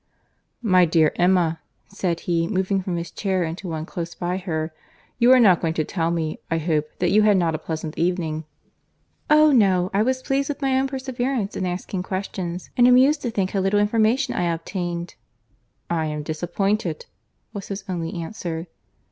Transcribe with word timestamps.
"My 0.63 0.83
dear 0.85 1.11
Emma," 1.15 1.59
said 1.87 2.21
he, 2.21 2.47
moving 2.47 2.81
from 2.81 2.95
his 2.97 3.11
chair 3.11 3.43
into 3.43 3.67
one 3.67 3.85
close 3.85 4.15
by 4.15 4.37
her, 4.37 4.73
"you 5.19 5.31
are 5.31 5.39
not 5.39 5.61
going 5.61 5.75
to 5.75 5.83
tell 5.83 6.09
me, 6.09 6.39
I 6.49 6.57
hope, 6.57 6.85
that 6.97 7.11
you 7.11 7.21
had 7.21 7.37
not 7.37 7.53
a 7.53 7.59
pleasant 7.59 7.95
evening." 7.99 8.45
"Oh! 9.29 9.51
no; 9.51 9.91
I 9.93 10.01
was 10.01 10.23
pleased 10.23 10.49
with 10.49 10.59
my 10.59 10.79
own 10.79 10.87
perseverance 10.87 11.55
in 11.55 11.67
asking 11.67 12.01
questions; 12.01 12.71
and 12.75 12.87
amused 12.87 13.21
to 13.21 13.29
think 13.29 13.51
how 13.51 13.59
little 13.59 13.79
information 13.79 14.33
I 14.33 14.51
obtained." 14.51 15.13
"I 15.87 16.07
am 16.07 16.23
disappointed," 16.23 17.05
was 17.53 17.67
his 17.67 17.83
only 17.87 18.15
answer. 18.23 18.65